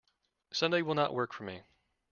Sunday 0.49 0.81
will 0.81 0.95
not 0.95 1.13
work 1.13 1.31
for 1.31 1.43
me. 1.43 1.61